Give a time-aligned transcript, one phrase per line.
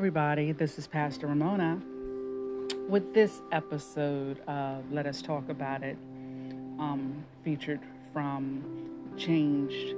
[0.00, 0.50] everybody.
[0.52, 1.78] This is Pastor Ramona
[2.88, 5.98] with this episode of Let Us Talk About It,
[6.78, 8.64] um, featured from
[9.18, 9.94] Changed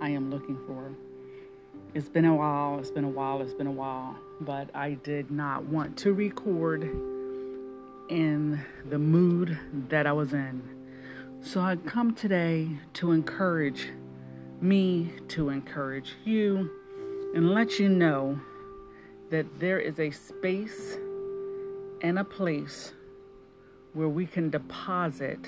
[0.00, 0.90] I Am Looking For.
[1.94, 5.30] It's been a while, it's been a while, it's been a while, but I did
[5.30, 6.82] not want to record
[8.08, 9.56] in the mood
[9.90, 10.60] that I was in.
[11.40, 13.90] So I come today to encourage
[14.60, 16.68] me, to encourage you,
[17.36, 18.40] and let you know
[19.30, 20.98] that there is a space
[22.02, 22.92] and a place
[23.92, 25.38] where we can deposit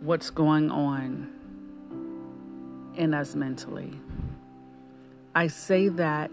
[0.00, 1.30] what's going on
[2.96, 3.92] in us mentally.
[5.34, 6.30] I say that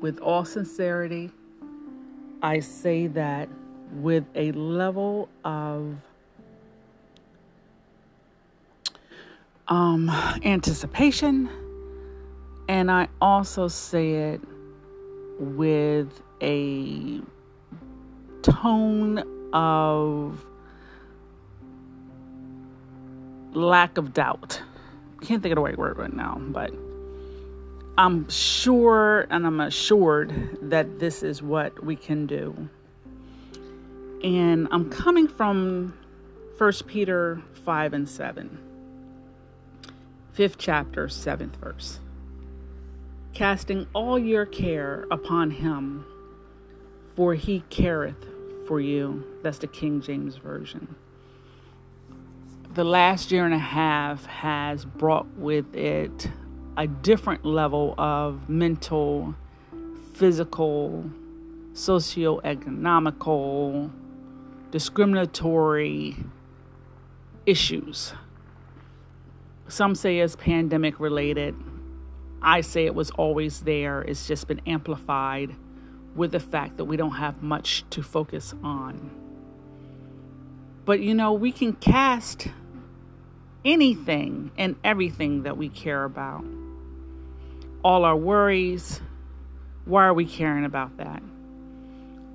[0.00, 1.30] with all sincerity.
[2.42, 3.48] I say that
[3.92, 5.96] with a level of
[9.68, 10.10] um,
[10.44, 11.48] anticipation.
[12.68, 14.40] And I also say it
[15.38, 17.20] with a
[18.42, 20.44] tone of
[23.52, 24.60] lack of doubt.
[25.20, 26.72] Can't think of the right word right now, but
[27.96, 32.68] I'm sure and I'm assured that this is what we can do.
[34.22, 35.94] And I'm coming from
[36.58, 38.58] 1 Peter 5 and 7,
[40.32, 42.00] fifth chapter, seventh verse
[43.34, 46.06] casting all your care upon him,
[47.16, 48.24] for he careth
[48.66, 49.26] for you.
[49.42, 50.94] That's the King James Version.
[52.72, 56.28] The last year and a half has brought with it
[56.76, 59.34] a different level of mental,
[60.12, 61.10] physical,
[61.72, 63.90] socioeconomical,
[64.70, 66.16] discriminatory
[67.46, 68.12] issues.
[69.68, 71.54] Some say it's pandemic related
[72.44, 74.02] I say it was always there.
[74.02, 75.56] It's just been amplified
[76.14, 79.10] with the fact that we don't have much to focus on.
[80.84, 82.48] But you know, we can cast
[83.64, 86.44] anything and everything that we care about.
[87.82, 89.00] All our worries,
[89.86, 91.22] why are we caring about that?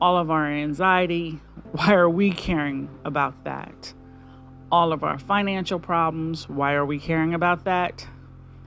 [0.02, 1.40] All of our anxiety,
[1.72, 3.94] why are we caring about that?
[4.72, 8.08] All of our financial problems, why are we caring about that?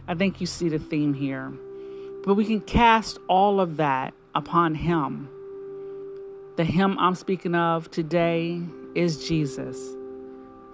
[0.09, 1.53] I think you see the theme here.
[2.25, 5.29] But we can cast all of that upon Him.
[6.57, 8.61] The Him I'm speaking of today
[8.95, 9.79] is Jesus.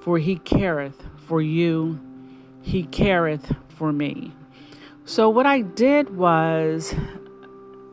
[0.01, 2.01] For He careth for you,
[2.63, 4.33] He careth for me.
[5.05, 6.95] So, what I did was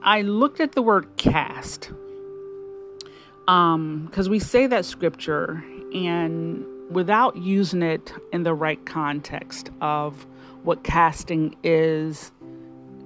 [0.04, 1.92] I looked at the word cast.
[3.48, 5.64] Um, because we say that scripture
[5.94, 10.26] and without using it in the right context of
[10.66, 12.32] what casting is,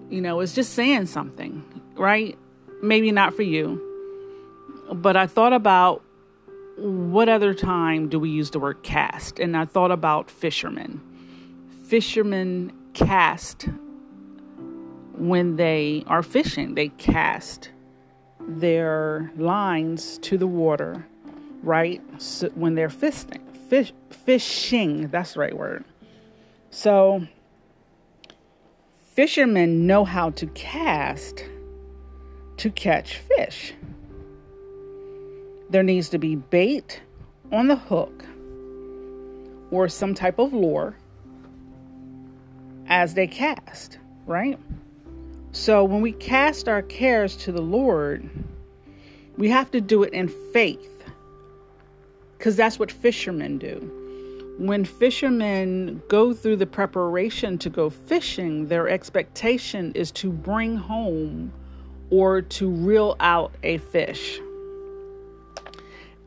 [0.10, 1.64] you know, it's just saying something,
[1.96, 2.38] right?
[2.82, 3.86] Maybe not for you.
[4.92, 6.02] But I thought about
[6.78, 9.40] what other time do we use the word cast?
[9.40, 11.02] And I thought about fishermen.
[11.86, 13.68] Fishermen cast
[15.18, 17.72] when they are fishing, they cast
[18.40, 21.06] their lines to the water,
[21.62, 22.02] right?
[22.20, 25.84] So when they're fishing, fish, fishing, that's the right word.
[26.72, 27.28] So
[29.20, 31.44] Fishermen know how to cast
[32.56, 33.74] to catch fish.
[35.70, 37.02] There needs to be bait
[37.52, 38.24] on the hook
[39.72, 40.96] or some type of lure
[42.88, 44.58] as they cast, right?
[45.52, 48.30] So when we cast our cares to the Lord,
[49.36, 51.04] we have to do it in faith
[52.38, 53.99] because that's what fishermen do
[54.60, 61.54] when fishermen go through the preparation to go fishing, their expectation is to bring home
[62.10, 64.40] or to reel out a fish.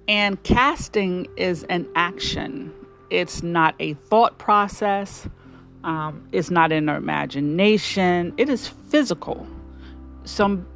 [0.08, 2.72] And casting is an action,
[3.10, 5.28] it's not a thought process,
[5.84, 9.46] um, it's not an imagination, it is physical.
[10.24, 10.66] Some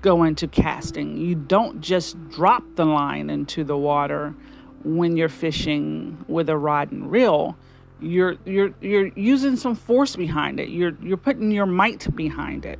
[0.00, 1.16] go into casting.
[1.16, 4.34] You don't just drop the line into the water
[4.84, 7.56] when you're fishing with a rod and reel
[8.02, 10.68] you're you're you're using some force behind it.
[10.68, 12.78] You're you're putting your might behind it.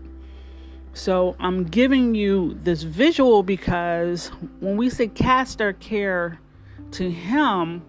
[0.94, 4.28] So i'm giving you this visual because
[4.60, 6.38] when we say cast our care
[6.93, 7.82] to him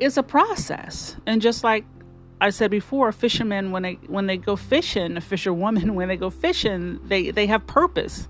[0.00, 1.16] it's a process.
[1.26, 1.84] And just like
[2.40, 6.30] i said before fishermen when they when they go fishing a fisherwoman when they go
[6.30, 8.28] fishing they they have purpose.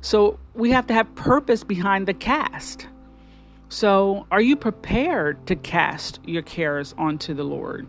[0.00, 2.86] So we have to have purpose behind the cast
[3.68, 7.86] so, are you prepared to cast your cares onto the Lord?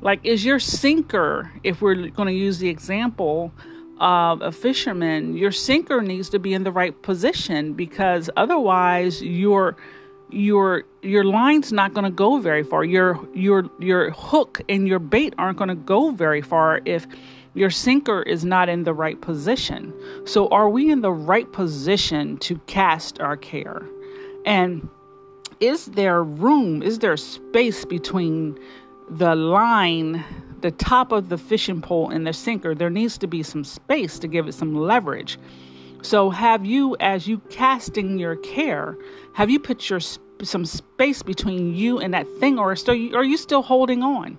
[0.00, 3.52] Like, is your sinker, if we're going to use the example
[3.98, 9.76] of a fisherman, your sinker needs to be in the right position because otherwise your
[10.30, 12.84] your your line's not going to go very far.
[12.84, 17.06] Your your your hook and your bait aren't going to go very far if
[17.54, 19.92] your sinker is not in the right position.
[20.26, 23.82] So are we in the right position to cast our care?
[24.44, 24.88] And
[25.60, 28.58] is there room, is there space between
[29.10, 30.24] the line,
[30.60, 32.74] the top of the fishing pole, and the sinker?
[32.74, 35.38] There needs to be some space to give it some leverage.
[36.02, 38.96] So, have you, as you casting your care,
[39.34, 40.00] have you put your
[40.42, 44.38] some space between you and that thing, or still, are you still holding on?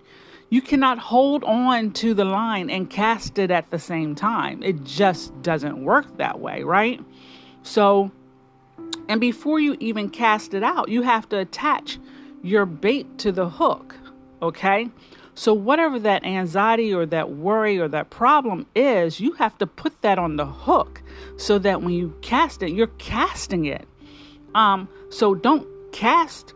[0.50, 4.63] You cannot hold on to the line and cast it at the same time.
[4.63, 7.00] It just doesn't work that way, right?
[7.62, 8.12] So,
[9.07, 12.00] and before you even cast it out, you have to attach
[12.44, 13.95] your bait to the hook.
[14.41, 14.89] Okay.
[15.36, 20.01] So, whatever that anxiety or that worry or that problem is, you have to put
[20.01, 21.01] that on the hook
[21.38, 23.88] so that when you cast it, you're casting it.
[24.53, 26.53] Um, so, don't cast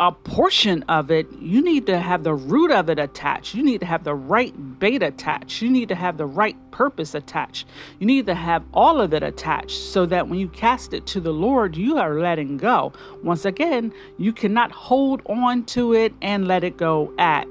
[0.00, 3.54] a portion of it, you need to have the root of it attached.
[3.54, 5.60] You need to have the right bait attached.
[5.60, 7.68] You need to have the right purpose attached.
[7.98, 11.20] You need to have all of it attached so that when you cast it to
[11.20, 12.94] the Lord, you are letting go.
[13.22, 17.46] Once again, you cannot hold on to it and let it go at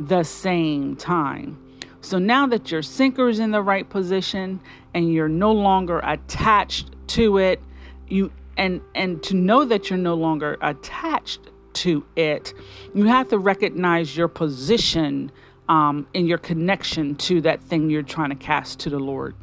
[0.00, 1.56] the same time.
[2.00, 4.58] So now that your sinker is in the right position
[4.94, 7.62] and you're no longer attached to it,
[8.08, 11.40] you and and to know that you're no longer attached
[11.82, 12.54] to it,
[12.94, 15.30] you have to recognize your position
[15.68, 19.34] um, and your connection to that thing you're trying to cast to the Lord.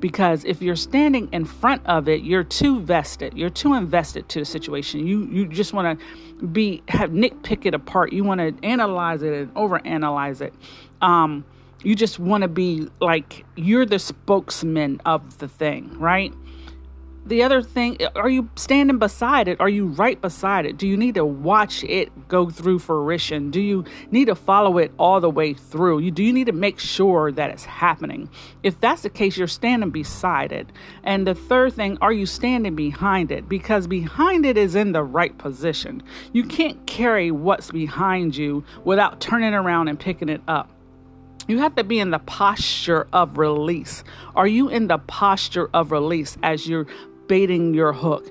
[0.00, 3.36] Because if you're standing in front of it, you're too vested.
[3.36, 5.06] You're too invested to the situation.
[5.06, 8.12] You you just want to be have nitpick it apart.
[8.12, 10.54] You want to analyze it and overanalyze it.
[11.02, 11.44] Um,
[11.82, 16.32] you just want to be like you're the spokesman of the thing, right?
[17.26, 19.60] The other thing are you standing beside it?
[19.60, 20.76] Are you right beside it?
[20.76, 23.50] Do you need to watch it go through fruition?
[23.50, 26.00] Do you need to follow it all the way through?
[26.00, 28.28] You do you need to make sure that it's happening?
[28.62, 30.70] If that's the case you're standing beside it.
[31.02, 33.48] And the third thing are you standing behind it?
[33.48, 36.02] Because behind it is in the right position.
[36.32, 40.70] You can't carry what's behind you without turning around and picking it up.
[41.46, 44.02] You have to be in the posture of release.
[44.34, 46.86] Are you in the posture of release as you're
[47.34, 48.24] baiting your hook?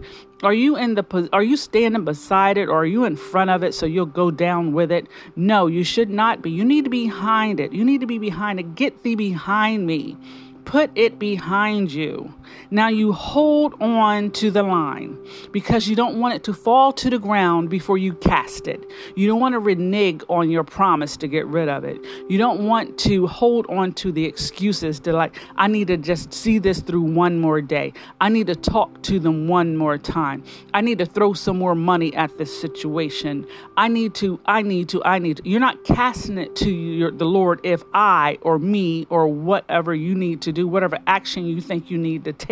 [0.44, 3.62] Are you in the are you standing beside it or are you in front of
[3.62, 5.08] it so you'll go down with it?
[5.36, 6.50] No, you should not be.
[6.52, 7.74] You need to be behind it.
[7.74, 8.76] You need to be behind it.
[8.76, 10.18] Get thee behind me
[10.66, 12.34] put it behind you.
[12.72, 15.18] Now you hold on to the line
[15.52, 18.84] because you don't want it to fall to the ground before you cast it.
[19.16, 22.00] You don't want to renege on your promise to get rid of it.
[22.30, 26.34] You don't want to hold on to the excuses to like, I need to just
[26.34, 27.94] see this through one more day.
[28.22, 30.44] I need to talk to them one more time.
[30.74, 33.46] I need to throw some more money at this situation.
[33.78, 35.50] I need to, I need to, I need to.
[35.50, 40.16] You're not casting it to your, the Lord if I or me or whatever you
[40.16, 42.43] need to do whatever action you think you need to take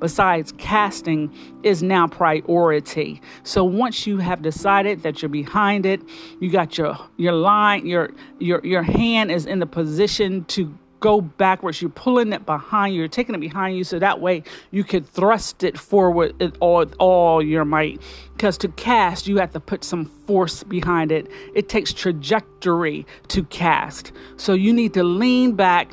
[0.00, 3.20] besides casting is now priority.
[3.42, 6.00] So once you have decided that you're behind it,
[6.40, 11.20] you got your your line, your your your hand is in the position to go
[11.20, 11.82] backwards.
[11.82, 13.00] You're pulling it behind you.
[13.00, 16.86] You're taking it behind you so that way you could thrust it forward with all,
[16.98, 18.00] all your might.
[18.32, 21.28] Because to cast, you have to put some force behind it.
[21.54, 24.12] It takes trajectory to cast.
[24.36, 25.92] So you need to lean back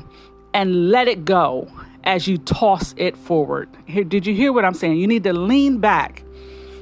[0.54, 1.68] and let it go
[2.04, 3.70] as you toss it forward.
[3.86, 4.98] Here, did you hear what I'm saying?
[4.98, 6.24] You need to lean back.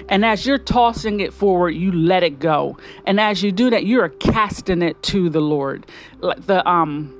[0.09, 2.77] And as you're tossing it forward, you let it go.
[3.05, 5.85] And as you do that, you're casting it to the Lord.
[6.19, 7.13] Like The um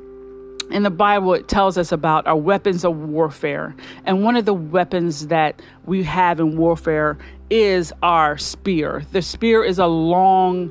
[0.69, 3.73] in the Bible, it tells us about our weapons of warfare.
[4.05, 7.17] And one of the weapons that we have in warfare
[7.49, 9.03] is our spear.
[9.13, 10.69] The spear is a long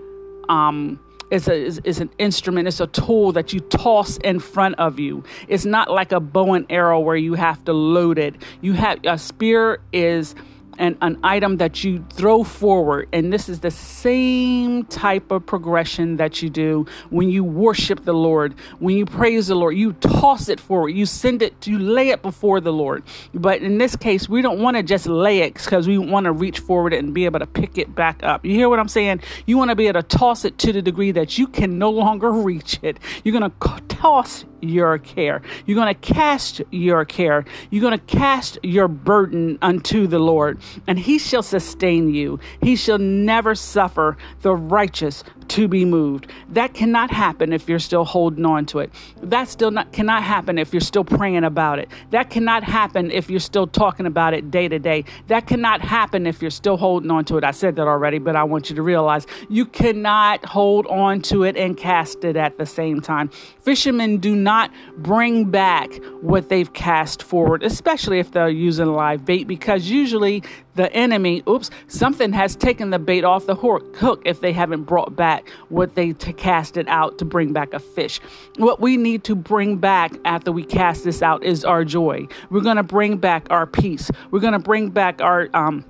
[0.51, 4.99] um, is, a, is an instrument, it's a tool that you toss in front of
[4.99, 5.25] you.
[5.49, 8.37] It's not like a bow and arrow where you have to load it.
[8.61, 10.35] You have a spear is
[10.79, 13.09] an, an item that you throw forward.
[13.13, 18.15] And this is the same type of progression that you do when you worship the
[18.15, 19.77] Lord, when you praise the Lord.
[19.77, 23.03] You toss it forward, you send it, you lay it before the Lord.
[23.35, 26.33] But in this case, we don't want to just lay it because we want to
[26.33, 28.45] reach forward and be able to pick it back up.
[28.45, 29.23] You hear what I'm saying?
[29.47, 31.91] You want to be able to toss it to the degree that you can no
[31.91, 32.99] longer reach it.
[33.25, 35.43] You're going to toss your care.
[35.65, 37.45] You're going to cast your care.
[37.71, 42.41] You're going to cast your burden unto the Lord, and he shall sustain you.
[42.63, 46.31] He shall never suffer the righteous to be moved.
[46.51, 48.93] That cannot happen if you're still holding on to it.
[49.23, 51.91] That still not cannot happen if you're still praying about it.
[52.11, 55.05] That cannot happen if you're still talking about it day to day.
[55.29, 57.45] That cannot happen if you're still holding on to it.
[57.45, 61.45] I said that already, but I want you to realize you cannot hold on to
[61.45, 63.29] it and cast it at the same time.
[63.61, 69.47] Fishermen do not bring back what they've cast forward, especially if they're using live bait,
[69.47, 70.43] because usually
[70.75, 75.17] the enemy, oops, something has taken the bait off the hook if they haven't brought
[75.17, 75.36] back
[75.69, 78.21] what they cast it out to bring back a fish.
[78.57, 82.27] What we need to bring back after we cast this out is our joy.
[82.51, 84.11] We're going to bring back our peace.
[84.31, 85.85] We're going to bring back our, um,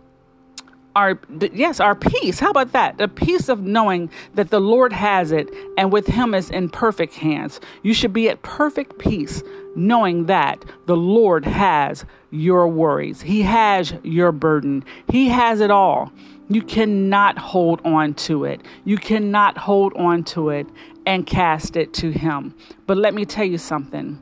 [0.97, 1.19] our
[1.53, 2.41] yes our peace.
[2.41, 2.99] How about that?
[2.99, 7.15] The peace of knowing that the lord has it and with him is in perfect
[7.15, 7.61] hands.
[7.83, 9.43] You should be at perfect peace
[9.77, 13.21] knowing that the lord has your worries.
[13.21, 14.85] He has your burden.
[15.09, 16.11] He has it all.
[16.49, 18.63] You cannot hold on to it.
[18.85, 20.67] You cannot hold on to it
[21.05, 22.55] and cast it to him.
[22.87, 24.19] But let me tell you something.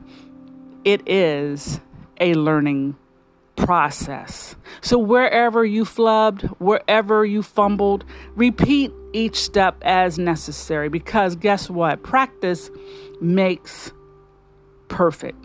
[0.83, 1.79] It is
[2.19, 2.97] a learning
[3.55, 4.55] process.
[4.81, 12.03] So, wherever you flubbed, wherever you fumbled, repeat each step as necessary because guess what?
[12.03, 12.69] Practice
[13.21, 13.91] makes
[14.87, 15.43] perfect.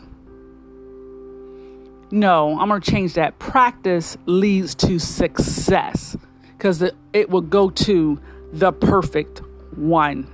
[2.13, 3.39] No, I'm going to change that.
[3.39, 6.17] Practice leads to success
[6.57, 8.21] because it, it will go to
[8.53, 9.43] the perfect
[9.77, 10.27] one.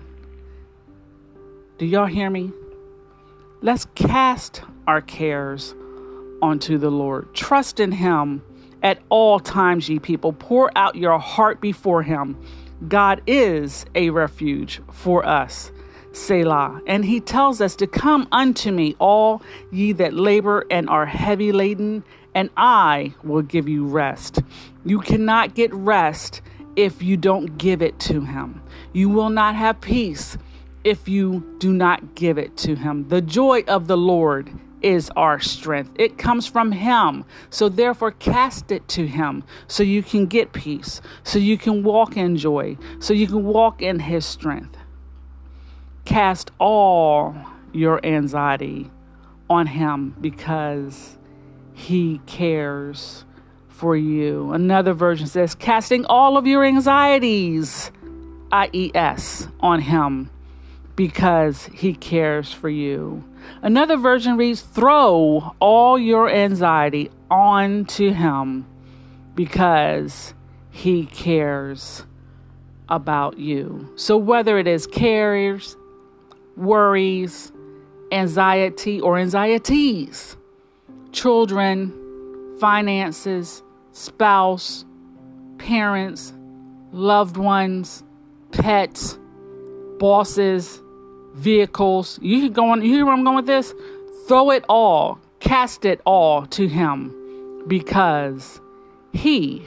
[1.77, 2.51] Do y'all hear me?
[3.61, 5.75] Let's cast our cares
[6.43, 7.35] onto the Lord.
[7.35, 8.43] Trust in Him
[8.83, 10.33] at all times, ye people.
[10.33, 12.37] Pour out your heart before Him.
[12.89, 15.73] God is a refuge for us.
[16.13, 16.81] Selah.
[16.87, 21.53] And he tells us to come unto me, all ye that labor and are heavy
[21.53, 24.41] laden, and I will give you rest.
[24.85, 26.41] You cannot get rest
[26.75, 28.63] if you don't give it to him.
[28.93, 30.37] You will not have peace
[30.85, 33.09] if you do not give it to him.
[33.09, 34.51] The joy of the Lord
[34.87, 35.91] is our strength.
[35.97, 37.25] It comes from Him.
[37.51, 42.17] So therefore, cast it to Him so you can get peace, so you can walk
[42.17, 44.77] in joy, so you can walk in His strength.
[46.05, 47.35] Cast all
[47.73, 48.89] your anxiety
[49.51, 51.19] on Him because
[51.75, 53.25] He cares
[53.67, 54.53] for you.
[54.53, 57.91] Another version says, casting all of your anxieties,
[58.53, 60.31] IES, on Him
[60.97, 63.23] because He cares for you.
[63.63, 68.67] Another version reads, Throw all your anxiety onto Him
[69.35, 70.35] because
[70.71, 72.05] He cares
[72.89, 73.93] about you.
[73.97, 75.77] So, whether it is cares,
[76.57, 77.53] worries,
[78.13, 80.37] anxiety, or anxieties,
[81.13, 81.93] children,
[82.59, 83.63] finances,
[83.93, 84.85] spouse,
[85.59, 86.33] parents,
[86.93, 88.03] loved ones,
[88.53, 89.19] pets,
[89.99, 90.81] bosses,
[91.37, 92.19] vehicles.
[92.23, 93.75] You can go on, you hear where I'm going with this?
[94.27, 98.61] Throw it all, cast it all to Him because
[99.13, 99.63] He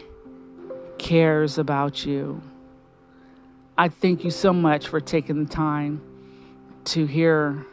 [0.98, 2.42] cares about you.
[3.78, 6.02] I thank you so much for taking the time
[6.86, 7.66] to hear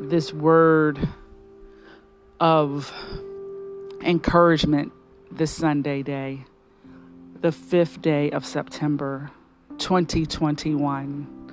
[0.00, 1.08] this word
[2.40, 2.92] of
[4.00, 4.92] encouragement
[5.30, 6.44] this Sunday day,
[7.40, 9.30] the fifth day of September
[9.78, 11.43] 2021.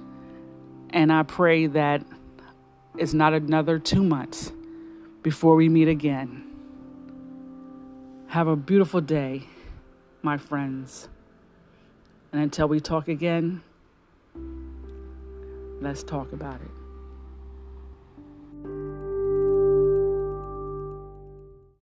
[0.93, 2.03] And I pray that
[2.97, 4.51] it's not another two months
[5.23, 6.47] before we meet again.
[8.27, 9.43] Have a beautiful day,
[10.21, 11.07] my friends.
[12.31, 13.61] And until we talk again,
[15.81, 16.80] let's talk about it.